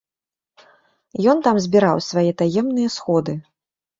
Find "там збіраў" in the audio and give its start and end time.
1.49-2.01